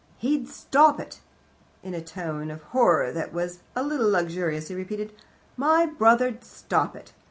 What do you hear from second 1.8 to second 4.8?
In a tone of horror, that was a little luxurious, he